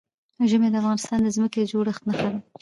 ژمی 0.49 0.69
د 0.71 0.75
افغانستان 0.81 1.19
د 1.23 1.27
ځمکې 1.35 1.57
د 1.61 1.65
جوړښت 1.71 2.01
نښه 2.07 2.27
ده. 2.33 2.39